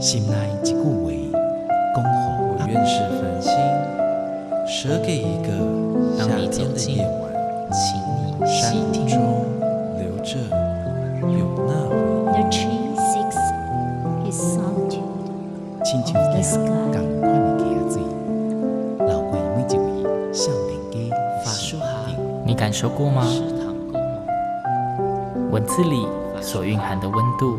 [0.00, 0.82] 心内一句话，
[1.94, 2.08] 恭候
[2.48, 3.52] 我愿是繁星，
[4.66, 5.48] 舍给一个
[6.16, 7.30] 夏天的夜晚，
[7.70, 8.72] 请你山
[9.06, 9.20] 中
[9.98, 10.38] 留着
[11.28, 11.92] 有那回
[12.32, 12.34] 忆。
[12.48, 12.70] 亲
[16.02, 16.48] 像一样
[16.92, 17.60] 同款的歌
[17.90, 18.00] 仔，
[19.04, 19.84] 流过每一位
[20.32, 20.96] 少年家
[21.44, 21.84] 发梳下，
[22.46, 23.22] 你感受过吗？
[25.50, 26.06] 文字里
[26.40, 27.58] 所蕴含的温度，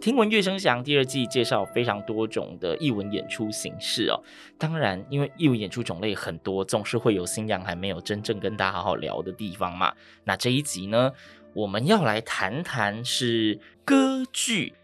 [0.00, 4.22] 听闻乐声响第二季介绍非常多种的艺文演出形式哦。
[4.58, 9.92] 当然，因为艺文演出种类很多，总是会有星洋还没有真正跟大家好好聊的地方嘛。
[10.24, 11.12] 那这一集呢，
[11.54, 14.74] 我们要来谈谈是歌剧。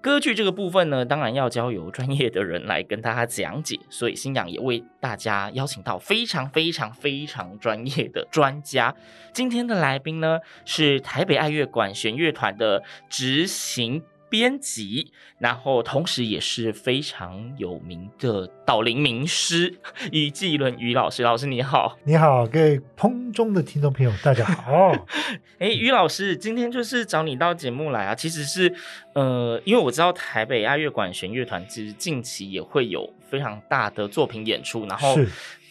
[0.00, 8.92] 歌剧这个部分呢，当然要交由专业的人来跟大家讲解，所以星洋也为大家邀请到非常非常非常专业的专家。
[9.32, 14.02] 今天的来宾呢，是台北爱乐管弦乐团的执行
[14.32, 19.78] 编辑，然后同时也是非常有名的导聆名师
[20.10, 21.22] 于季伦于老师。
[21.22, 24.90] 老师你好，你好，各位空中的听众朋友，大家好。
[25.60, 28.74] 哎，于老师，今天就是找你到节目来啊，其实是
[29.14, 35.14] 呃，因为我知道台北爱乐管弦乐团其实近期也会有非常大的作品演出，然后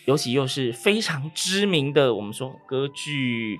[0.06, 3.58] 尤其又是非常知名的，我们说歌剧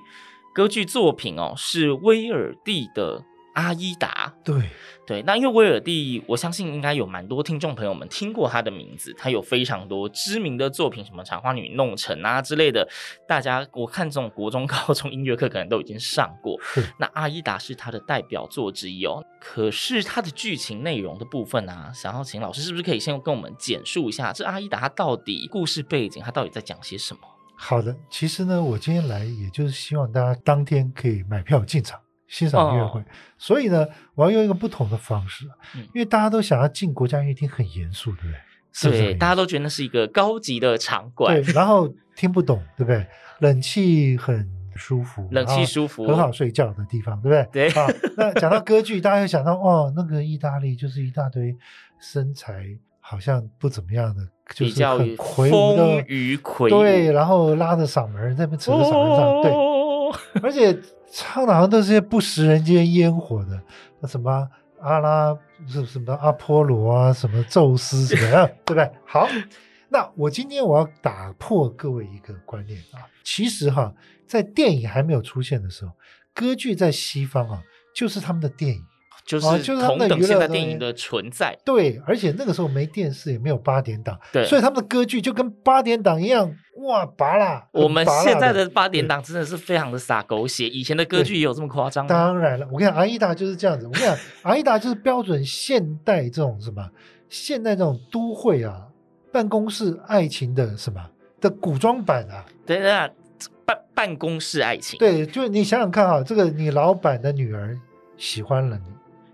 [0.54, 3.24] 歌剧作品哦，是威尔第的。
[3.54, 4.70] 阿依达，对
[5.06, 12.88] 对，那因为威尔第，我相信应该有蛮多听众朋友们听过他的名字，他有非常多知名的作品，什么《茶花女弄臣》啊之类的，
[13.28, 16.58] 大家我看这种国中、 高中音乐课可能都已经上过。
[16.98, 27.20] 那阿依达是他的代表作之一哦，可是他的剧情内容的部分啊，想要请老师是不是可以先跟我们简述一下，这阿依达他到底故事背景，他到底在讲些什么？
[27.56, 32.00] 好的，其实呢，我今天来也就是希望大家当天可以买票进场。
[32.32, 33.04] 欣赏音乐会，哦、
[33.36, 35.44] 所以呢，我要用一个不同的方式，
[35.76, 38.34] 嗯、因为大家都想要进国家音乐厅很严肃，对不对？
[38.72, 39.02] 是不是？
[39.02, 43.06] 对，大家都觉得那是一个高级的场馆，对，然后听不懂，对不对？
[43.40, 47.68] 冷气很舒服，冷气舒服，很好睡觉的地方，对不对？
[47.68, 47.78] 对。
[47.78, 51.54] 啊，那讲到歌剧，大家又想到哦，那个意大利就是一大堆
[52.00, 52.64] 身材
[52.98, 60.74] 好像不怎么样的，就是很魁梧的，丰腴魁梧，对，然后拉着嗓门在那边扯着嗓门上，对， 而且。
[61.14, 63.62] 唱的好像都是些不食人间烟火的，
[64.00, 64.48] 那什么
[64.80, 65.36] 阿拉
[65.68, 68.90] 是什么阿波罗啊，什么宙斯什么的， 对不对？
[69.06, 69.28] 好，
[69.90, 73.94] 那我今天我要打破各位一个观念啊，其实哈，
[74.26, 75.92] 在电影还没有出现的时候，
[76.34, 77.62] 歌剧在西方啊，
[77.94, 78.82] 就是他们的电影。
[79.24, 79.46] 就是
[79.86, 87.68] 同等现代电影的存在，对，而且那个时候没电视，也没有八点档，对，所以他们的歌剧就跟八点档一样，哇，拔啦！
[87.72, 92.06] 我们现在的八点档真的是非常的洒狗血，以前的歌剧也有这么夸张？
[92.06, 93.86] 当然了，我跟你讲，阿依达就是这样子。
[93.86, 96.90] 我跟你讲，阿依达就是标准现代这种什么，
[97.28, 98.88] 现代这种都会啊，
[99.30, 101.00] 办公室爱情的什么
[101.40, 103.08] 的古装版啊，对对啊，
[103.64, 107.78] 办办公室爱情，对，就是你想想看啊，这个你老板的女儿
[108.16, 108.84] 喜欢了你。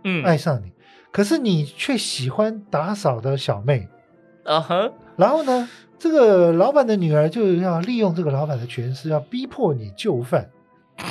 [0.09, 0.73] 嗯，爱上你，
[1.13, 3.87] 可是你却喜欢打扫的小妹，
[4.45, 4.93] 啊哈、uh，huh.
[5.17, 10.49] 然后呢，这个老板的女儿就要利用这个老板的权势，要逼迫你就范，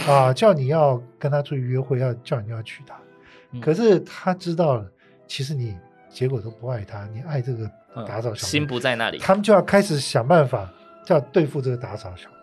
[0.08, 2.96] 啊，叫你要跟他出去约会，要叫你要娶她，
[3.52, 4.86] 嗯、可是他知道了，
[5.28, 5.78] 其实你
[6.10, 7.70] 结果都不爱他，你爱这个
[8.08, 10.68] 打扫小妹，心不在那里，他们就要开始想办法，
[11.06, 12.37] 就要对付这个打扫小妹。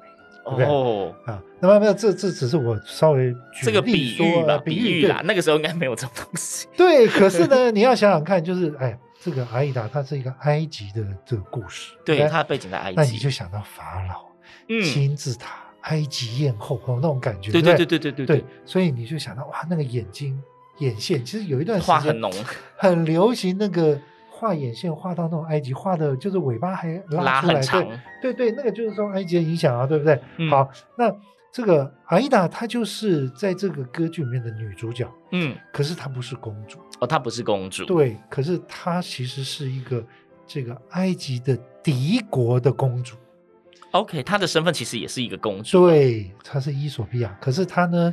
[0.44, 5.22] 哦啊，那么没有，这这只是我稍微举例说，这个比喻吧，比喻啦。
[5.25, 6.69] 那个时候应该没有这种东西。
[6.77, 14.26] 对，可是呢， 你要想想看，就是哎，这个阿依达它是一个埃及的这个故事，对，它的背景在埃及，那你就想到法老，
[14.69, 20.38] 嗯，金字塔、埃及艳后哦，那种感觉，对对对对对对对，所以你就想到哇，那个眼睛
[20.79, 22.31] 眼线，其实有一段时间画很浓，
[22.76, 23.99] 很流行那个。
[24.44, 27.62] 画眼线画到那种埃及，画的就是尾巴还拉出来，
[28.20, 30.20] 对对对，那个就是受埃及的影响啊，对不对？
[30.37, 30.69] 嗯、好，
[30.99, 31.11] 那
[31.50, 40.05] 这个阿依达她就是在这个歌剧里面的女主角，嗯，可是她不是公主哦，她不是公主，对，可是她其实是一个
[40.47, 43.17] 这个埃及的敌国的公主。
[43.93, 48.12] OK，她的身份其实也是一个公主，对，她是伊索比亚，可是她呢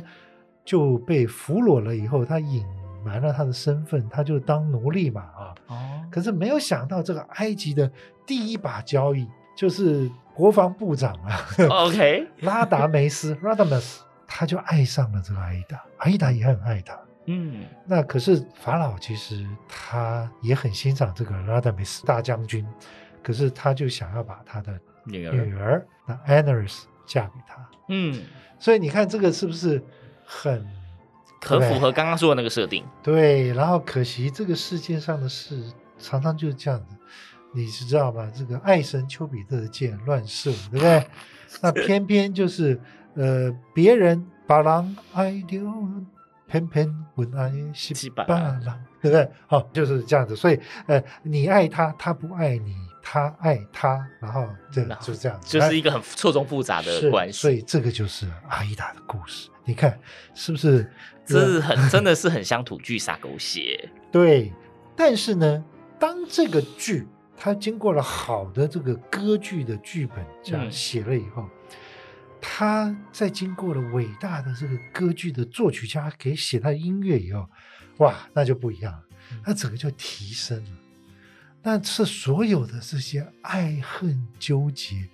[0.64, 2.64] 就被俘虏了以后，她隐
[3.04, 5.54] 瞒了他的身份，他就当奴隶嘛啊。
[5.68, 7.90] 哦，可是没有想到，这个埃及的
[8.26, 11.46] 第一把交椅就是国防部长啊，
[11.86, 16.98] OK，拉达梅斯 （Radames），他就爱上了这个阿依达，阿依达也很爱他。
[17.26, 22.66] 嗯，那可是法老其实他也很欣赏这个拉达梅斯大将军，
[23.22, 27.68] 可是他就想要把他的女儿女儿那 Anaris 嫁给他。
[27.88, 28.22] 嗯，
[28.58, 29.80] 所以你看这个是不是
[30.24, 30.66] 很
[31.42, 32.84] 可符合刚刚说的那个设定？
[33.02, 35.62] 对，然后可惜这个世界上的事
[35.98, 36.96] 常常就是这样子，
[37.52, 38.30] 你是知道吧？
[38.34, 41.06] 这个爱神丘比特的箭乱射，对不对？
[41.60, 42.80] 那偏偏就是
[43.14, 45.70] 呃，别人把狼爱丢。
[46.48, 48.60] 偏偏不爱西巴狼，
[49.00, 49.26] 对不对？
[49.46, 50.36] 好、哦，就是这样子。
[50.36, 57.40] 所以，呃，你爱他，他不爱你；他爱他，然后这就是这样子，就是一个很错综复杂的关系。
[57.40, 59.48] 所以，这个就是阿依达的故事。
[59.64, 59.98] 你看，
[60.34, 60.90] 是不是？
[61.24, 63.90] 这是很，真的是很乡土剧撒狗血。
[64.10, 64.52] 对，
[64.96, 65.64] 但是呢，
[65.98, 67.06] 当这个剧
[67.36, 71.42] 它经过了好的这个歌剧的剧本这样写了以后。
[71.42, 71.50] 嗯
[72.44, 77.48] 他在经过了伟大的这个歌剧的作曲家给写他的音乐以后，
[77.98, 79.02] 哇，那就不一样了，
[79.46, 80.70] 那整个就提升了。
[81.62, 85.08] 那是所有的这些爱恨纠结，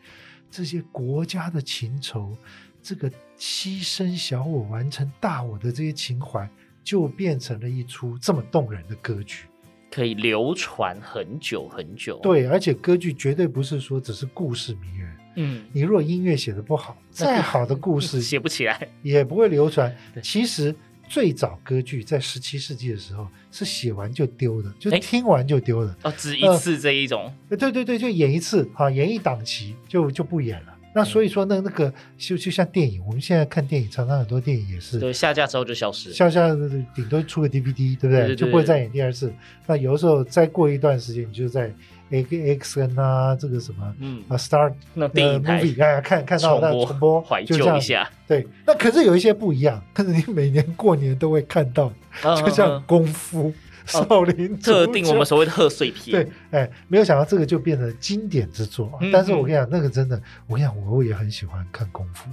[0.50, 2.34] 这些国家的情仇，
[2.82, 6.48] 这个牺牲小我完成大我的这些情怀，
[6.82, 9.44] 就变成了一出这么动人的歌剧，
[9.90, 12.18] 可以流传很久很久。
[12.22, 15.16] 对，而且歌剧绝对不是说只是故事迷人。
[15.36, 19.94] 嗯，你如果音乐写的不好，再好的故事 写不起来，也不会流传。
[20.20, 20.74] 其实
[21.08, 25.96] 最早歌剧在十七世纪的时候是写完就丢的，就听完就丢的。
[26.02, 27.32] 哦，只一次这一种。
[27.48, 30.77] 对对对，就演一次啊，演一档期就就不演了。
[30.92, 36.48] 那所以说，那那个就就像电影，我们现在看电影，常常很多电影也是，对，下架之后就消失，下架
[36.94, 38.34] 顶多出个 DVD，对不对？
[38.34, 39.32] 就不会再演第二次。
[39.66, 41.72] 那有的时候再过一段时间，你就在。
[42.10, 42.24] A
[42.58, 48.08] X N 啊，这个什么，嗯啊，Star 那电影台，哎，看看到那重播，怀旧一下。
[48.26, 51.92] 对，那可是有一些不一样，可是你每年过年都会看到，
[52.22, 53.52] 就像功夫、
[54.08, 56.24] 少林，特定我们所谓的贺岁片。
[56.24, 58.98] 对，哎，没有想到这个就变成经典之作。
[59.12, 62.28] 但是我跟你讲，那个真的，我跟你讲，我也很喜欢看功夫，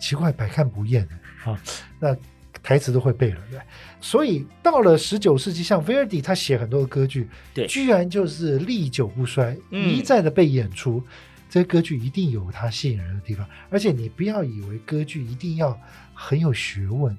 [0.00, 1.06] 奇怪，百看不厌
[1.44, 1.60] 啊。
[2.00, 2.16] 那。
[2.62, 3.60] 台词都会背了，对，
[4.00, 10.96] 所以到了十九世纪，像威尔第他写很多的歌剧，对，居然就是历久不衰，一再的被演出。
[10.96, 11.12] 嗯、
[11.50, 15.78] 这些歌剧一定有它吸引人的地方，而且你不要以为歌剧一定要
[16.14, 17.14] 很有学问，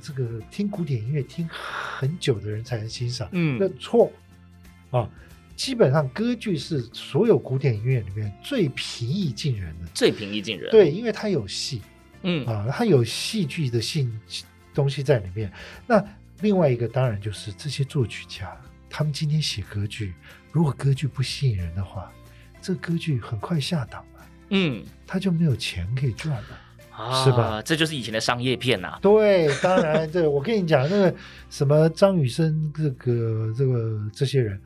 [0.00, 4.10] 这个听古典音乐听很久的人才能欣赏，嗯，那错
[4.90, 5.08] 啊。
[5.56, 11.80] 基本上歌剧是所有古典音乐里面最平易近人的，最平易近人，对，因为它有戏，
[12.22, 12.44] 嗯。
[12.46, 14.20] 啊，它有戏剧的性。
[14.74, 15.52] 东西在里面。
[15.86, 16.04] 那
[16.40, 20.12] 另外一个当然就是这些作曲家，他们今天写歌剧，
[20.50, 22.12] 如果歌剧不吸引人的话，
[22.60, 26.60] 这歌剧很快下档了，嗯，他就没有钱可以赚了，
[26.96, 27.60] 啊、是吧？
[27.62, 28.98] 这就是以前的商业片呐、啊。
[29.02, 31.14] 对，当然，对我跟你讲，那个
[31.50, 34.60] 什么张雨生，这个这个这些人，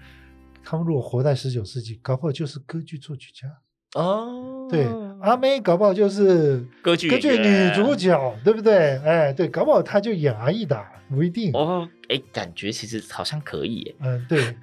[0.63, 3.49] 他们如果活在十九世纪，搞不好就是歌剧作曲家。
[3.95, 4.87] 哦，对，
[5.23, 8.99] 阿妹搞不好就是歌剧歌剧女主角，对不对？
[8.99, 11.51] 哎，对，搞不好她就演阿依达，不一定。
[11.55, 13.95] 哦，哎，感觉其实好像可以。
[14.01, 14.55] 嗯，对，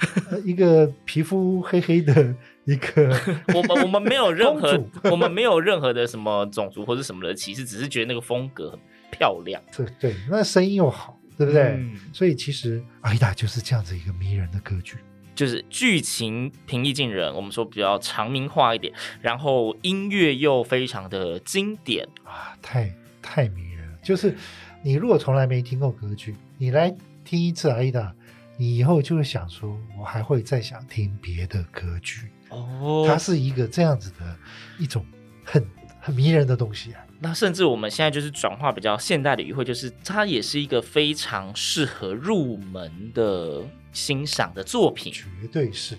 [0.45, 2.35] 一个皮肤黑黑的
[2.65, 3.19] 一个，
[3.55, 9.59] 我们我们没有任何，我们没有任何的什么种族或者什么的歧视，只是觉得那个风格很漂亮。
[9.75, 11.63] 对对，那声音又好，对不对？
[11.63, 14.97] 嗯，所以其实阿依达就是这样子一个迷人的歌剧。
[15.35, 23.97] 就是剧情平易近人，我们说比较长明化一点，然后音乐又非常的经典啊，太太迷人了。
[24.01, 24.35] 就是
[24.81, 28.13] 你如果从来没听过歌剧，你来听一次阿依达，
[28.57, 33.03] 你以后就会想说，我还会再想听别的歌剧哦。
[33.07, 34.37] 它是一个这样子的
[34.79, 35.05] 一种
[35.43, 35.65] 很
[35.99, 37.01] 很迷人的东西啊。
[37.19, 43.63] 那甚至我们现在就是转化比较现代的语汇，就是它也是一个非常适合入门的
[43.95, 45.97] 欣赏的作品，绝对是，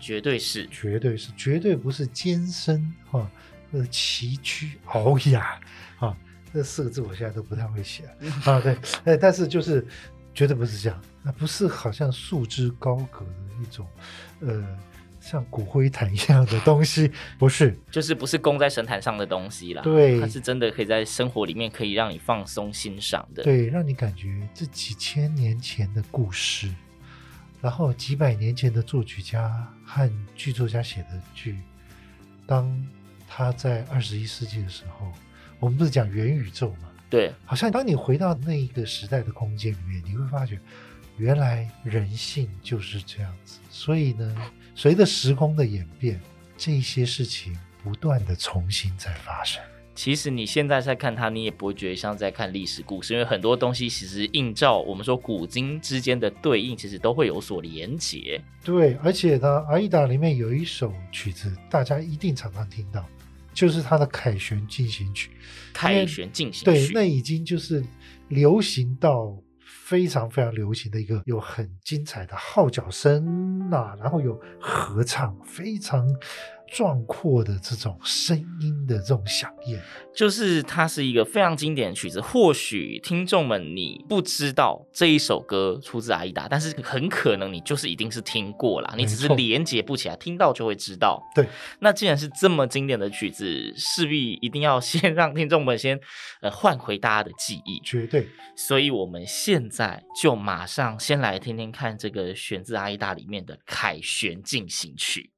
[0.00, 3.30] 绝对是，绝对是，绝对不是艰深哈，
[3.72, 5.60] 呃，崎岖熬雅
[5.98, 6.16] 啊，
[6.52, 8.04] 这四个字我现在都不太会写。
[8.46, 9.86] 啊，对，哎，但是就是
[10.34, 13.86] 绝对不是这样，那不是好像束之高阁的一种，
[14.40, 14.66] 呃。
[15.18, 19.82] 像骨灰坛一样的东西， 不是，就是不是供在神坛上的东西啦。
[19.82, 23.42] 对，它是真的可以在生活里面可以让你放松欣赏的。
[23.42, 26.72] 对，让你感觉这几千年前的故事，
[27.66, 31.58] 然后几百年前的作曲家和剧作家写的剧，
[32.46, 32.72] 当
[33.26, 35.12] 他在二十一世纪的时候，
[35.58, 36.92] 我们不是讲元宇宙吗？
[37.10, 40.60] 对，好像当你回到那一个时代的空间里面，你会发觉，
[41.16, 43.58] 原来人性就是这样子。
[43.68, 46.20] 所以呢，随着时空的演变，
[46.56, 49.60] 这些事情不断的重新在发生。
[49.96, 58.38] 其实你现在在看它，你也不会觉得像在看历史故事，因为很多东西其实映照我们说古今之间的对应，其实都会有所连结。
[58.62, 63.02] 对，而且呢，《阿依达》里面有一首曲子，大家一定常常听到，
[63.54, 65.30] 就是它的凯旋进行曲。
[65.72, 67.82] 凯旋进行曲，对，那已经就是
[68.28, 69.34] 流行到
[69.64, 76.06] 非常非常流行的一个，有很精彩的号角声啊，然后有合唱，非常。
[76.72, 79.78] 壮阔的这种声音的这种响应，
[80.14, 82.20] 就是它是一个非常经典的曲子。
[82.20, 91.22] 或许听众们你不知道这一首歌出自阿依达，但是很可能你就是一定是听过啦，你只是连接不起来，听到就会知道。
[91.34, 91.46] 对，
[91.80, 95.98] 那既然是这么经典的曲子，势必一定要先让听众们先
[96.42, 97.80] 呃唤回大家的记忆。
[97.84, 98.28] 绝对。
[98.56, 105.30] 所以我们现在就马上先来听听看这个选自阿依达里面的凯旋进行曲。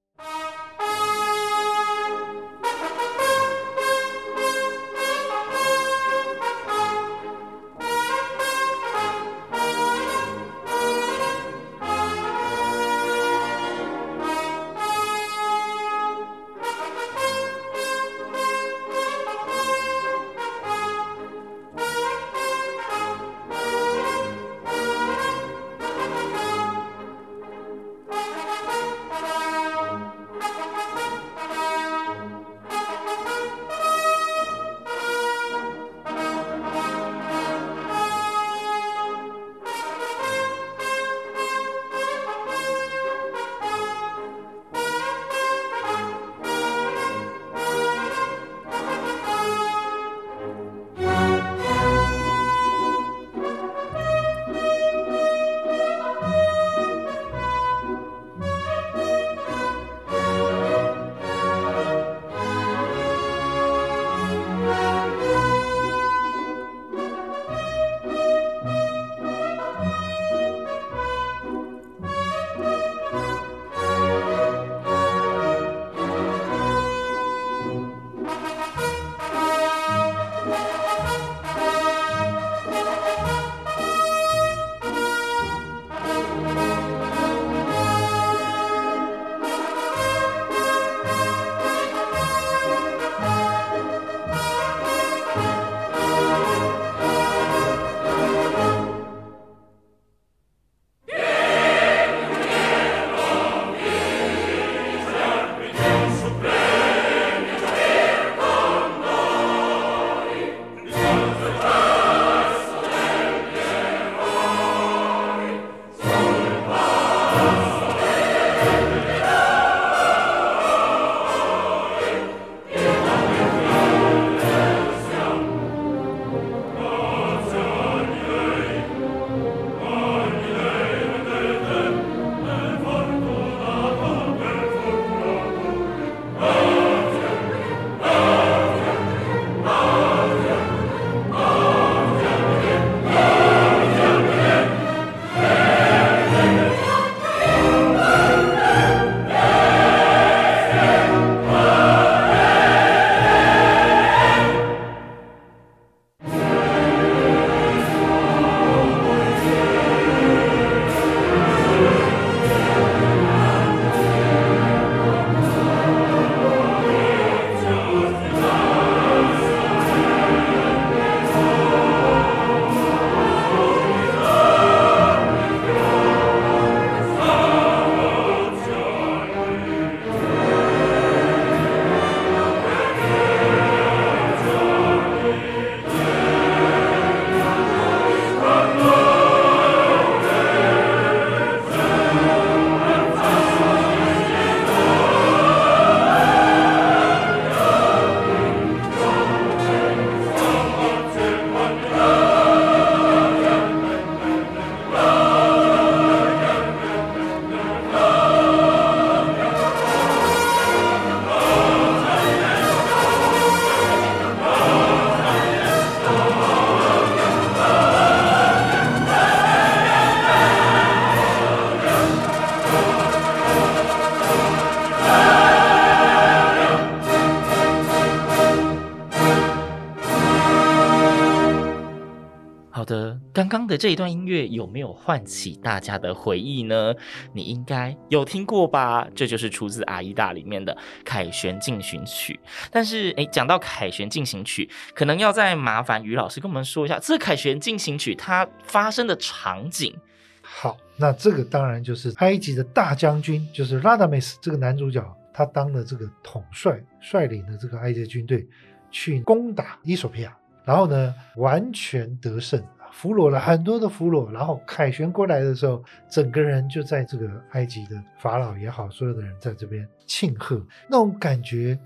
[232.88, 236.94] 的刚刚的这一段音乐有没有唤起大家的回忆呢？
[237.34, 239.06] 你应该有听过吧？
[239.14, 242.40] 这就是出自《阿依达》里面的《凯旋进行曲》。
[242.72, 244.64] 但是，诶，讲到《凯旋进行曲》，
[244.94, 249.94] 可能要再麻烦于老师跟我们说一下，这《凯旋进行曲》它发生的场景。
[250.40, 258.48] 好，那这个当然就是埃及的大将军，就是拉达梅斯这个男主角，他当了这个统帅，率领的这个埃及军队
[258.90, 262.64] 去攻打伊索比亚，然后呢，完全得胜，
[262.98, 271.78] 俘虏了很多的俘虏，然后凯旋过来的时候，整个人就在这个埃及的法老也好，所有的人在这边庆贺，那种感觉。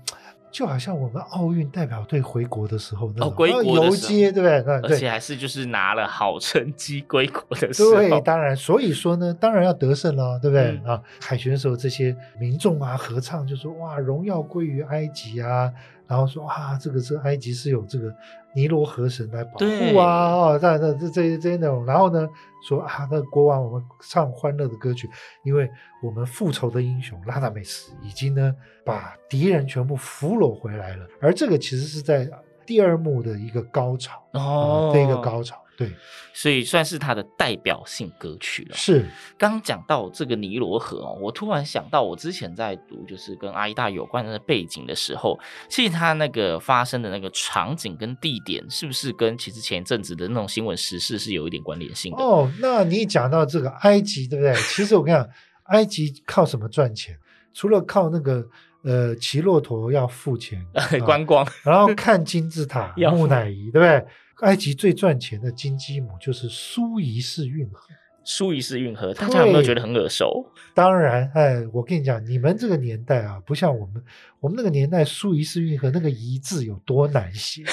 [0.51, 4.79] 就好像我们奥运代表队回国的时候，那种游街，对不对？
[4.83, 7.95] 而且还是就是拿了好成绩归国的时候。
[7.95, 10.79] 对，当然，所以说呢，当然要得胜了，对不对？
[10.85, 15.73] 嗯、啊，凯旋的时候，这些民众啊合唱，就说哇，荣耀归于埃及啊。
[16.13, 18.13] 然后说啊，这个是埃及是有这个
[18.53, 21.83] 尼罗河神来保护啊，哦，这这这这些这些内容。
[21.87, 22.29] 然后呢，
[22.67, 25.09] 说啊，那国王我们唱欢乐的歌曲，
[25.43, 25.67] 因为
[26.03, 28.53] 我们复仇的英雄拉达美斯已经呢
[28.85, 31.07] 把敌人全部俘虏回来了。
[31.19, 32.29] 而这个其实是在
[32.63, 35.62] 第二幕的一个高潮哦，一个高潮。
[35.75, 35.91] 对，
[36.33, 38.75] 所以算是他的代表性歌曲了。
[38.75, 39.05] 是，
[39.37, 52.23] 刚讲到这个尼罗河哦，我突然想到，我之前在读就是跟阿依达有关的背景的时候，其实他那个发生的那个场景跟地点，是不是跟其实前一阵子的那种新闻时事是有一点关联性的？
[52.23, 54.53] 哦，那你讲到这个埃及，对不对？
[54.55, 55.27] 其实我跟你讲，
[55.65, 57.17] 埃及靠什么赚钱？
[57.53, 58.45] 除了靠那个
[58.83, 60.65] 呃骑骆驼要付钱
[61.05, 64.05] 观光，然后看金字塔、 木乃伊，对不对？
[64.41, 67.79] 埃及最赚钱的金鸡母就是苏伊士运河。
[68.25, 70.45] 苏伊士运河，大家有没有觉得很耳熟？
[70.73, 74.01] 当然，哎，我跟你讲，你们这个年代啊，不像我们，
[74.39, 77.63] 我们那个年代，苏伊士运河那个“伊”字有多难写。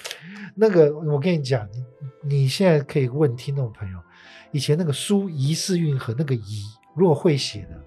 [0.56, 1.68] 那个，我跟你讲，
[2.22, 3.98] 你你现在可以问听众朋友，
[4.50, 6.62] 以前那个苏伊士运河那个“伊”，
[6.96, 7.78] 如果会写的，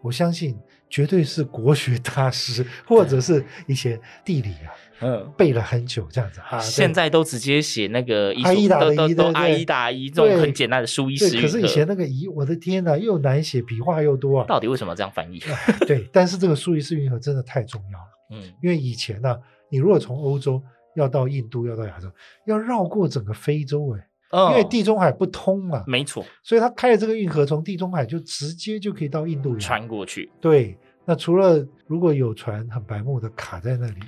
[0.00, 0.56] 我相信
[0.88, 4.70] 绝对是国学大师，或者是一些地理啊。
[5.00, 11.40] 嗯，背了很久这样子哈，现在都直接写那个阿依达的依，都阿依达依这种很简单的书一十。
[11.40, 14.46] 可是以前那个一，我的天呐，又难写，笔画又多啊！
[14.46, 15.40] 到底为什么这样翻译？
[15.86, 18.04] 对， 但是这个苏伊士运河真的太重要了。
[18.30, 20.62] 嗯，因为以前呢、啊，你如果从欧洲
[20.94, 22.08] 要到印度，要到亚洲，
[22.46, 25.82] 要绕过整个非洲哎，哦、因为地中海不通嘛。
[25.88, 30.30] 没错，所以他开了这个运河，从地中海就直接就可以到印度穿过去。
[30.40, 30.78] 对。
[31.04, 34.00] 那除了如果有船很白目的卡在那里，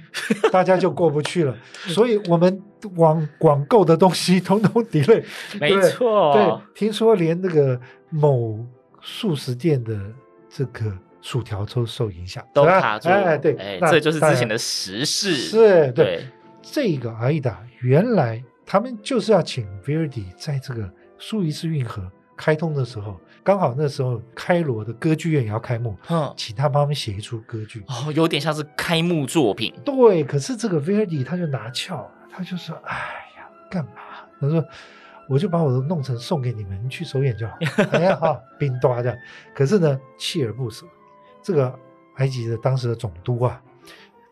[0.50, 1.54] 大家就过不去了。
[1.88, 2.62] 所以我们
[2.94, 5.22] 网网购的东西通通 delay。
[5.60, 7.78] 没错，对，听说连那个
[8.08, 8.58] 某
[9.02, 9.98] 速食店的
[10.48, 13.08] 这个薯条都受影响，都卡住。
[13.08, 15.34] 哎，对，哎，这就是之前的时事。
[15.34, 16.26] 是，对，
[16.62, 23.18] 这个阿依达原来他们就是要请 Verdi 在这个苏伊士运河开通的时候。
[23.42, 29.72] 刚好那时候开罗的歌剧院也要开幕，嗯，请他帮他们写一出歌剧，哦，有点像是开幕作品。
[29.84, 32.96] 对，可是这个 Verdi 他就拿翘，他就说：“哎
[33.38, 33.92] 呀，干嘛？”
[34.40, 34.64] 他说
[35.30, 37.56] ：“我就把我的弄成送给你们，你去首演就好。
[37.94, 39.16] ”哎呀，哈，冰多这样。
[39.54, 40.84] 可是呢，锲而不舍，
[41.40, 41.72] 这个
[42.16, 43.62] 埃及的当时的总督啊，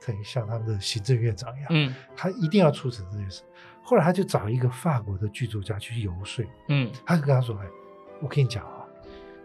[0.04, 3.42] 等于像他们的行政院长一样，嗯，他一定要促成这件事。
[3.80, 7.66] 后来他就找一个法国的剧作家去游说，嗯，他就跟他说：“哎，
[8.20, 8.64] 我跟你讲。”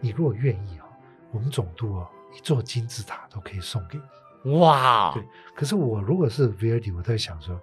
[0.02, 0.88] 你如果愿意啊，
[1.30, 3.98] 我们总督啊，一座金字塔都可以送给
[4.42, 4.58] 你。
[4.58, 5.22] 哇，对。
[5.54, 7.60] 可是我如果是 Verdi，我在想说，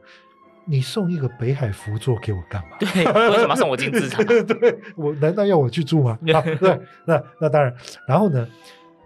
[0.66, 2.78] 你送一个北海福座给我干嘛？
[2.80, 2.88] 对，
[3.32, 4.22] 为什么送我金字塔？
[4.24, 6.12] 对，我难道要我去住吗？
[6.32, 7.76] 啊，对，那那当然。
[8.08, 8.48] 然后呢，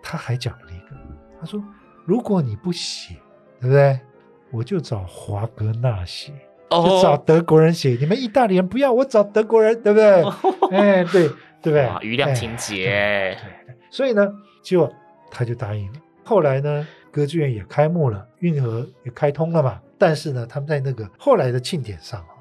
[0.04, 0.98] 他还讲了一个，
[1.40, 1.64] 他说，
[2.04, 3.16] 如果你不写，
[3.62, 3.98] 对不对？
[4.52, 6.34] 我就找华格纳写，
[6.70, 7.92] 哦、就找德国人写。
[7.92, 10.22] 你们意大利人不要，我找德国人，对不对？
[10.22, 10.36] 哦、
[10.70, 11.32] 哎，对。
[11.62, 12.08] 对不对？
[12.08, 14.28] 余亮情节，对，对，所以呢，
[14.64, 14.92] 就
[15.30, 16.00] 他就答应了。
[16.24, 19.82] 后来呢，歌剧院也开幕了，运河也开通了嘛。
[19.98, 22.34] 但是呢，他们在那个后来的庆典上啊，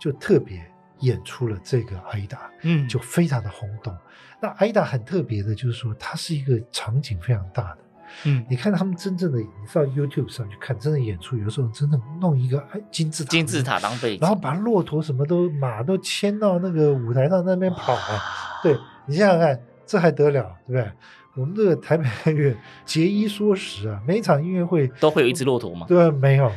[0.00, 0.64] 就特别
[1.00, 3.96] 演出了这个阿依达，嗯，就非常的轰动。
[4.40, 7.78] 那阿依达很特别的，就是说它是一个场景非常大的。
[8.24, 18.20] 嗯，你看他们真正的，你上 YouTube 上去看，真的演出，有时候真的弄一个金字塔，金字塔当背景，然后把骆驼什么都马都牵到那个舞台上那边跑啊。
[18.62, 20.92] 对，你想想看，这还得了，对不对？
[21.40, 25.86] 我们这个台北爱乐节衣缩食啊，每一场音乐会都会有一只骆驼吗？
[25.88, 26.52] 对，没有，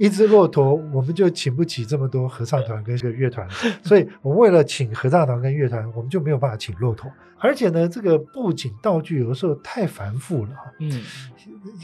[0.00, 3.48] 一只骆驼我们就请不起这么多合唱团跟这个乐团，
[3.84, 7.08] 所以我们为了请合唱团跟乐团，我们就没有办法请骆驼。
[7.38, 10.72] 而且呢，这个布景道具有的时候太繁复了哈。
[10.80, 11.00] 嗯，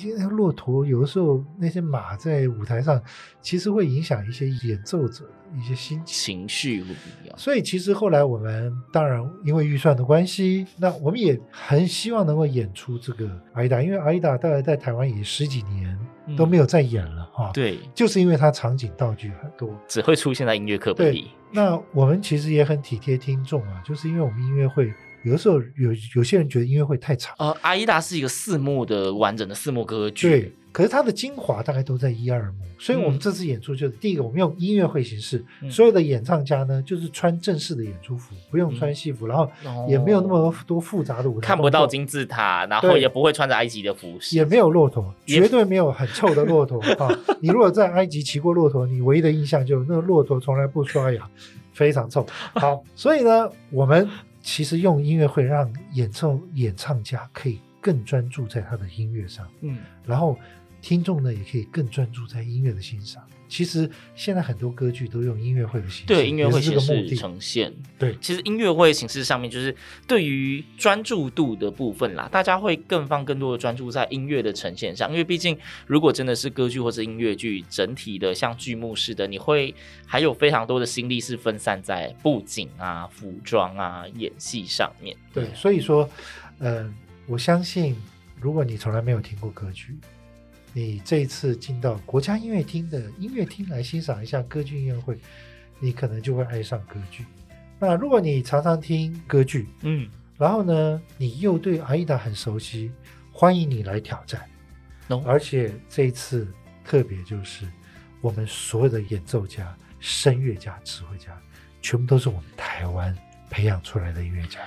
[0.02, 3.00] 因为骆驼有的时候那些马在舞台上，
[3.40, 7.38] 其实会影响一些演奏者的一些心情情绪会不一样。
[7.38, 15.98] 所以其实后来我们当然因为预算的关系，那我们也很希望能够演出这个阿依达，因为阿依达大概在台湾也十几年
[16.36, 17.50] 都没有再演了哈。
[17.54, 21.28] 对，就是因为它场景道具很多，只会出现在音乐课本里。
[21.52, 24.92] 那我们其实也很体贴听众啊，就是因为我们音乐会。
[25.24, 47.08] 有的时候有有些人觉得音乐会太长，呃，阿依达是一个四幕的完整的四幕歌剧，对，可是它的精华大概都在一二幕，所以我们这次演出就是、嗯、第一个，我们用音乐会形式，嗯、所有的演唱家呢就是穿正式的演出服，不用穿戏服，嗯、然后也没有那么多复杂的舞台，看不到金字塔，然后也不会穿着埃及的服饰，也没有骆驼，绝对没有很臭的骆驼 啊！
[47.40, 51.28] 你如果在埃及骑过骆驼，你唯一的印象就是那个骆驼从来不刷牙，
[51.72, 52.26] 非常臭。
[52.54, 54.08] 好，所以呢，我们。
[54.40, 59.76] 其实用音乐会让演奏演唱家可以更专注在他的音乐上，嗯，
[60.06, 60.38] 然后
[60.80, 63.22] 听众呢也可以更专注在音乐的欣赏。
[63.48, 67.72] 其实现在很多歌剧都用音乐会的形式，对音乐会形式呈现。
[67.98, 69.74] 对，其实音乐会形式上面就是
[70.06, 75.10] 对于专注度的部分啦，大家会更放更多的专注在音乐的呈现上。
[75.10, 85.16] 因为毕竟，如果真的是歌剧或者音乐剧，整体的像剧目似的，你会还有非常多的心力是分散在布景啊、服装啊、演戏上面。
[85.32, 86.06] 对，所以说，
[86.58, 86.92] 呃，
[87.26, 87.96] 我相信，
[88.38, 89.96] 如果你从来没有听过歌剧，
[90.72, 95.18] 你这一次进到国家音乐厅的音乐厅来欣赏一下歌剧音乐会，
[95.80, 97.24] 你可能就会爱上歌剧。
[97.78, 102.92] 那如果你常常听歌剧，嗯，然后呢，你又对阿依达很熟悉，
[103.32, 104.42] 欢迎你来挑战。
[105.08, 105.22] No.
[105.24, 106.46] 而且这一次
[106.84, 107.66] 特别就是，
[108.20, 111.36] 我们所有的演奏家、声乐家、指挥家，
[111.80, 113.16] 全部都是我们台湾
[113.48, 114.60] 培养出来的音乐家，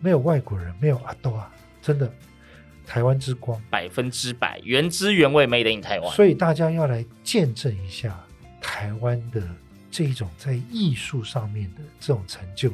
[0.00, 2.10] 没有外国人，没有阿多啊，真的。
[2.90, 8.18] 台湾之光，百分之百原汁原味 Made in 台湾，所以大家要来见证一下
[8.60, 9.40] 台湾的
[9.92, 12.72] 这种在艺术上面的这种成就，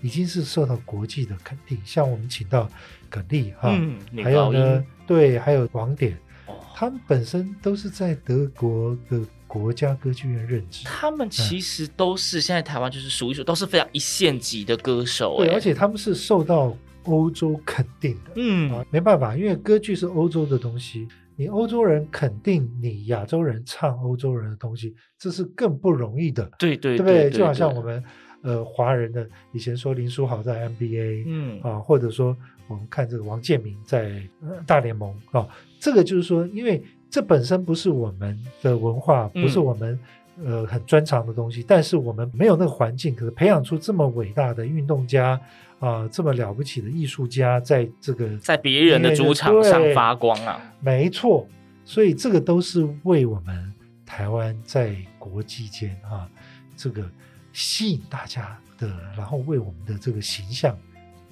[0.00, 1.78] 已经是受到国际的肯定。
[1.84, 2.66] 像我们请到
[3.10, 16.74] 耿丽哈，嗯、还有呢，对，还有王典，哦、他们本身都是在德国的国家歌剧院任职，他们其实都是现在台湾就是数一数都是非常一线级的歌手，对，而且他们是受到。
[17.08, 18.70] 欧洲肯定的，嗯。
[18.72, 26.48] 啊，没办法，因为歌剧是欧洲的东西，你欧洲人肯定你亚洲人唱欧洲人的东西，这是更不容易的。
[26.58, 27.24] 对对对，对？
[27.24, 27.30] 不对？
[27.30, 28.02] 就好像我们
[28.42, 31.60] 呃华人的以前说林书豪在 NBA，嗯。
[31.62, 32.36] 啊，或者说
[32.68, 34.22] 我们看这个王建民在
[34.66, 35.48] 大联盟啊，
[35.80, 39.98] 这个就是说，因为这本身不是我们的文化，不是我们
[40.44, 45.40] 呃很专长的东西，但是我们没有那个环境，可是培养出这么伟大的运动家。
[45.80, 50.60] 啊、呃，这么了不起的艺术家，在这个在别人的主场上发光啊！
[50.80, 51.46] 没错，
[51.84, 53.72] 所以这个都是为我们
[54.04, 56.28] 台湾在国际间啊，
[56.76, 57.08] 这个
[57.52, 60.76] 吸引大家的，然后为我们的这个形象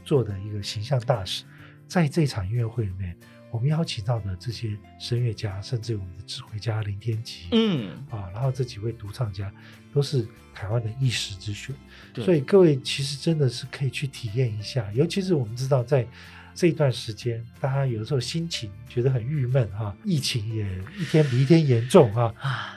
[0.05, 1.43] 做的一个形象大使。
[1.89, 3.17] 在这场音乐会里面，
[3.51, 9.53] 我们邀请到的这些声乐家，甚至我们的指挥家林天吉，嗯啊，然后这几位独唱家。
[9.95, 11.75] 都是台湾的一时之选，
[12.13, 14.93] 对所以各位其实真的是可以去体验一下。
[14.93, 16.07] 尤其是我们知道，在
[16.55, 20.67] 这一段时间，大家有时候心情觉得很郁闷哈，疫情也
[20.99, 22.35] 一天比一天严重啊。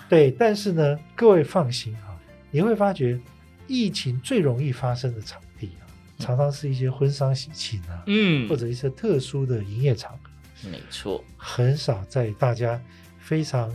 [0.07, 2.17] 对，但是呢，各位放心哈，
[2.51, 3.19] 你会发觉
[3.67, 5.83] 疫情最容易发生的场地啊，
[6.19, 10.28] 常常是一些婚丧喜庆啊，嗯，或者一些特殊的营业场合。
[10.63, 12.81] 没错，很少在大家
[13.19, 13.69] 非常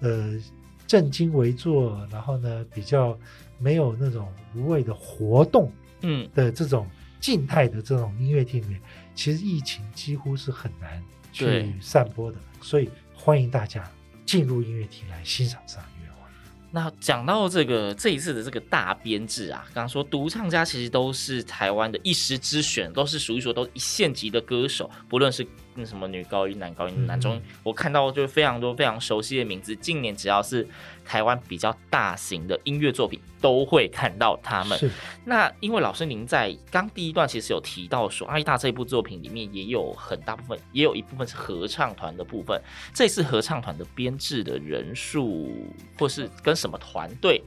[0.00, 0.38] 呃。
[0.86, 3.14] 正襟危坐，然后呢，比较
[3.58, 5.70] 没有那种无谓的活动，
[6.00, 6.88] 嗯的这种
[7.20, 8.80] 静态的这种音乐厅里面，
[9.14, 13.86] 其实疫情几乎是很难去散播的，所以欢迎大家
[14.24, 16.22] 进入音乐厅来欣赏这场音乐会。
[16.70, 25.46] 那讲到这个这一次的这个大编制啊，刚刚说独唱家其实都是台湾的一时之选，都是属于说都一线级的歌手，不论是。
[25.78, 29.76] 那什么女高音、男高音、男中音，嗯、我看到就非常多非常熟悉的名字。
[29.76, 30.66] 近年只要是
[31.04, 34.76] 台湾比较大型的音乐作品，都会看到他们。
[34.76, 34.90] 是
[35.24, 42.60] 那因为老师您在刚第一段其实有提到说，阿依大这部作品里面也有很大部分，也有一部分是合唱团的部分。
[42.92, 45.52] 这次合唱团的编制的人数，
[45.96, 47.40] 或是跟什么团队？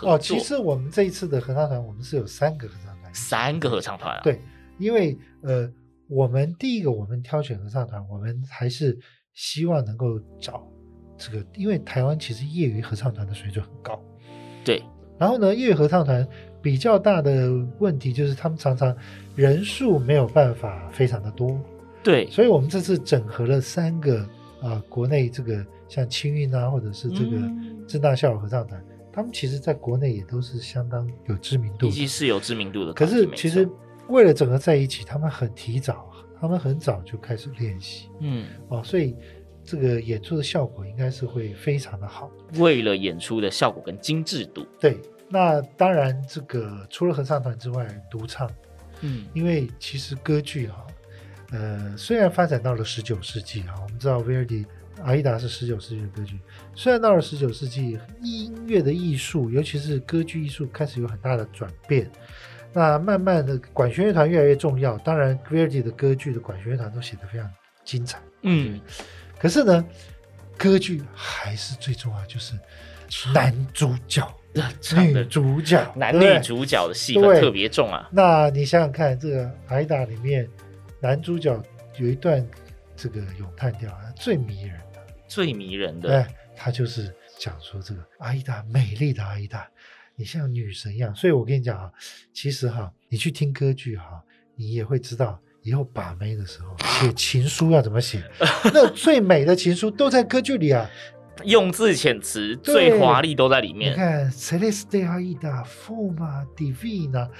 [0.00, 4.22] 哦，其实我们这一次的合唱团，我们是有三个合唱团，三个合唱团啊。
[4.24, 4.40] 对，
[4.78, 5.70] 因为呃。
[6.08, 8.98] 我们第一个，我们挑选合唱团，我们还是
[9.34, 10.66] 希望能够找
[11.18, 14.00] 这个，因为台湾其实业余合唱团的水准很高，
[14.64, 14.82] 对。
[15.18, 16.26] 然后呢，业余合唱团
[16.60, 18.94] 比较大的问题就是他们常常
[19.34, 21.58] 人数没有办法非常的多。
[22.02, 24.20] 对，所以我们这次整合了三个
[24.60, 27.40] 啊、呃，国内这个像青运啊，或者是这个
[27.88, 32.92] 正大校友合唱团，嗯、他们其实在国内也都是相当有知名度，以及是有知名度的。
[32.92, 33.68] 可是其实
[34.08, 39.16] 为了整合在一起，他们很提早，他们很早就开始练习，嗯，哦，所以
[39.64, 42.30] 这个演出的效果应该是会非常的好。
[42.58, 48.50] 为了演出的效果跟精致度，对，那当然这个除了合唱团之外，独唱，
[49.00, 50.86] 嗯，因为其实歌剧哈、啊。
[51.52, 54.64] 呃，虽然发展到了十九世纪啊，我们知道威尔第
[55.04, 56.40] 《阿依达》是十九世纪的歌剧。
[56.74, 62.10] 虽然到了十九世纪，音乐的艺术，尤其是歌剧艺术，开始有很大的转变。
[62.76, 64.98] 那慢慢的，管弦乐团越来越重要。
[64.98, 67.50] 当然，Verdi 的歌剧的管弦乐团都写得非常
[67.84, 68.18] 精彩。
[68.42, 68.78] 嗯，
[69.38, 69.82] 可是呢，
[70.58, 72.52] 歌剧还是最重要，就是
[73.32, 74.30] 男主角、
[74.94, 78.06] 女主角、男女主角的戏份特别重啊。
[78.12, 80.46] 那你想想看，这个《阿依达》里面。
[80.98, 81.62] 男主角
[81.98, 82.44] 有一段
[82.96, 89.70] 这个咏叹调啊，最迷人的，最迷人的，哎，他就是讲说这个阿依达，美丽的阿依达，
[90.16, 91.14] 你像女神一样。
[91.14, 91.92] 所以我跟你讲啊，
[92.32, 94.22] 其实哈，你去听歌剧哈，
[94.56, 98.22] 你也会知道以后把妹的时候写情书要怎么写。
[98.74, 100.90] 那最美的情书都在歌剧里啊，
[101.44, 103.92] 用字遣词最华丽都在里面。
[103.92, 104.30] 你看
[105.34, 107.30] 达，Forma Divina，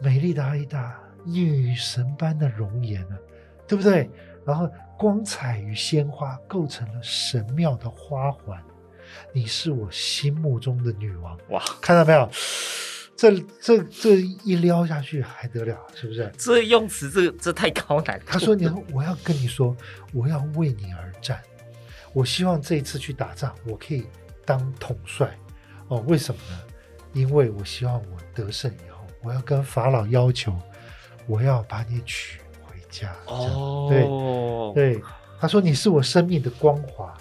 [0.00, 1.02] 美丽的阿依达。
[1.28, 3.18] 女神般的容颜啊，
[3.66, 4.08] 对不对？
[4.46, 8.62] 然后光彩与鲜花构成了神妙的花环，
[9.32, 11.38] 你是我心目中的女王。
[11.48, 12.30] 哇， 看到没有？
[13.16, 15.78] 这这这一撩下去还得了？
[15.94, 16.30] 是不是？
[16.36, 18.20] 这用词，这这太高难。
[18.26, 19.74] 他说：“你，我要跟你说，
[20.12, 21.40] 我要为你而战。
[22.12, 24.06] 我希望这一次去打仗，我可以
[24.44, 25.34] 当统帅。
[25.88, 26.58] 哦，为什么呢？
[27.14, 30.54] 因为我希望我得胜以后，我要跟法老要求。”
[31.28, 33.12] 我要把你娶回家。
[33.26, 35.02] 哦，对对，
[35.40, 37.12] 他说你是我生命的光华，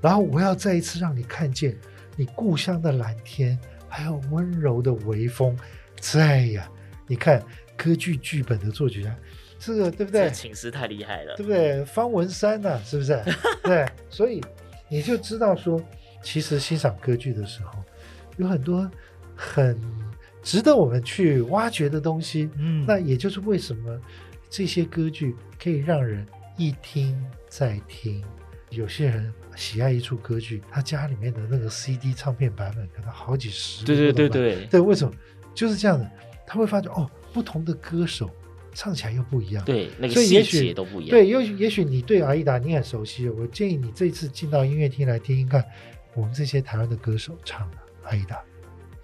[0.00, 1.76] 然后我要再一次让你看见
[2.16, 3.58] 你故乡的蓝天，
[3.88, 5.56] 还有温柔的微风。
[6.00, 6.68] 在呀，
[7.06, 7.42] 你看
[7.76, 9.14] 歌剧剧本的作曲家，
[9.58, 10.30] 这个对不对？
[10.30, 11.84] 情诗太厉害了，对不对？
[11.84, 13.22] 方文山呐，是不是？
[13.62, 14.40] 对， 所以
[14.88, 15.80] 你就知道说，
[16.22, 17.82] 其实欣赏歌剧的时候，
[18.36, 18.90] 有很多
[19.34, 19.78] 很。
[20.42, 24.00] 值得我们去挖掘的东西，嗯，那也就是为什么
[24.48, 28.24] 这些歌剧可以让人一听再听。
[28.70, 29.30] 有些人
[29.60, 33.84] 喜爱一出歌剧，他家里面的那个 CD 唱片版本可能好几十。
[33.84, 35.12] 对对对对对，为什么？
[35.54, 36.10] 就是这样的，
[36.46, 38.30] 他会发觉哦，不同的歌手
[38.72, 41.10] 唱起来又不一样，对，那个细节都不一样。
[41.10, 45.62] 对，也许也许你对阿依达你很熟悉，我建议你这次进到音乐厅来听听看，
[46.14, 48.40] 我们这些台湾的歌手唱的阿依达。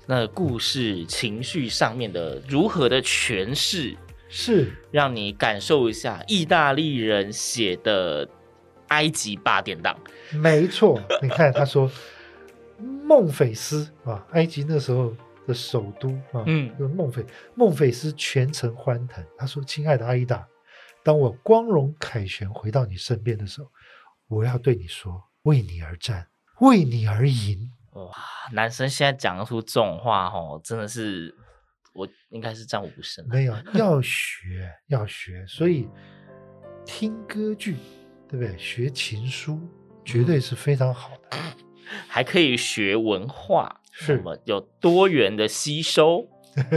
[0.06, 3.96] 那故事情绪上面的如何的诠释，
[4.28, 8.28] 是让你感受一下意大利人写的
[8.88, 9.98] 埃及八点档。
[10.32, 11.90] 没错，你看他说
[12.78, 15.14] 孟菲斯啊，埃及那时候
[15.46, 19.24] 的首都啊，嗯，孟菲孟菲斯全程欢腾。
[19.38, 20.46] 他说：“亲爱的阿依达，
[21.04, 23.70] 当我光荣凯旋回到你身边的时候，
[24.28, 26.26] 我要对你说，为你而战，
[26.60, 28.12] 为你而赢。”哇，
[28.52, 31.34] 男生现在讲得出这种话，哦，真的是
[31.94, 33.26] 我应该是战无不胜。
[33.26, 35.46] 没有，要学，要学。
[35.46, 35.88] 所以
[36.84, 37.76] 听歌剧，
[38.28, 38.56] 对不对？
[38.58, 39.60] 学琴书
[40.04, 41.36] 绝对是非常好的，
[42.08, 44.32] 还可以学文化，是吗？
[44.44, 46.28] 有多元的吸收。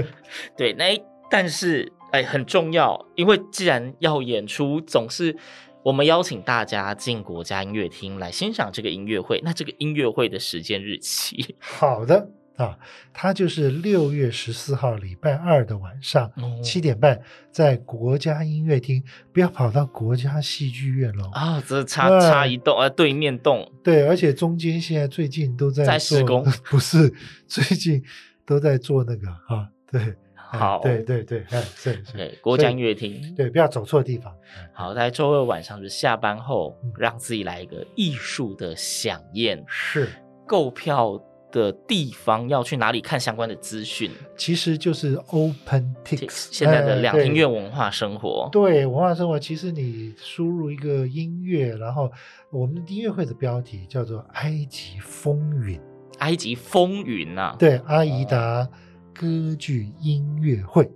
[0.57, 0.85] 对，那
[1.29, 5.35] 但是哎，很重要，因为既然要演出，总是。
[5.81, 9.39] 我们邀请大家进国家音乐厅来欣赏这个音乐会。
[9.45, 11.55] 那这个音乐会的时间日期？
[11.57, 12.29] 好的
[12.63, 12.77] 啊，
[13.13, 17.19] 它就是六月十四号礼拜二的晚上七点半，
[17.51, 21.63] 在国家音乐厅，不要跑到国家戏剧院了啊！
[21.65, 23.71] 这差差一栋啊，对面栋。
[23.83, 27.13] 对，而且中间现在最近都在在施工， 不是
[27.47, 28.03] 最近
[28.45, 30.15] 都在做那个啊，对。
[30.51, 34.33] 好，对对对，哎，是是，对，国家音乐厅，对，不要走错地方。
[34.73, 39.63] 好，在周二晚上就是下班后，让自己来一个艺术的饗宴。
[39.67, 40.09] 是，
[40.47, 44.11] 购票的地方要去哪里看相关的资讯？
[44.37, 48.47] 其实就是 OpenTix 现在的两厅院文化生活。
[48.51, 52.11] 对，文化生活，其实你输入一个音乐，然后
[52.51, 55.77] 我们音乐会的标题叫做《埃及风云》。
[56.19, 58.67] 埃及风云呐，对，阿依达。
[59.11, 60.89] 歌剧音乐会，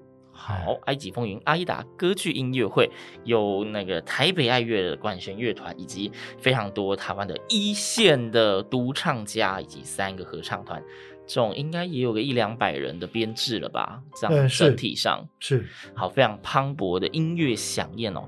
[0.46, 2.90] 好，埃及风云，阿依达歌剧音乐会
[3.24, 10.84] 有那个台北爱乐的管弦乐团，以及非常多台湾的一线的独唱家，以及三个合唱团，
[11.26, 14.02] 这种应该也有个一两百人的编制了吧？
[14.20, 18.26] 这嗯，样整体上是好，非常磅礴的音乐响宴哦，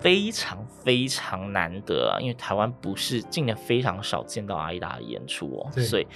[0.00, 2.16] 非常非常难得啊！
[2.22, 6.06] 因为台湾不是近年非常少见到阿依达的演出哦，所以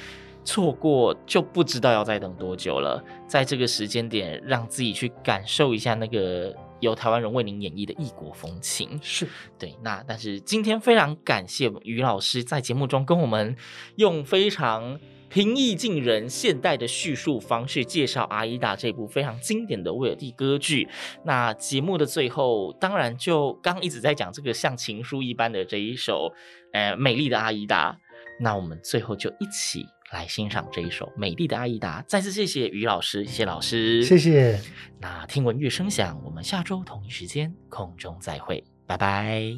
[0.48, 3.04] 错过就不知道要再等多久了。
[3.26, 8.98] 在这个时间点，让自己去感受一下那个由台湾人为您演绎的异国风情。
[9.02, 13.54] 是对，那但是今天非常感谢于老师在节目中跟我们
[13.96, 14.98] 用非常。
[15.30, 20.88] 平易近人、现代的叙述方式介绍《阿依达》这部非常经典的威尔第歌剧。
[21.22, 26.32] 那节目的最后，当然就刚一直在讲这个像情书一般的这一首，
[26.72, 27.94] 呃，美丽的阿依达。
[28.40, 32.00] 那我们最后就一起来欣赏这一首《美丽的阿依达》。
[32.06, 34.60] 再次谢谢于老师，谢谢老师，谢谢。
[35.00, 39.54] 那听闻乐声响，我们下周同一时间空中再会，拜拜。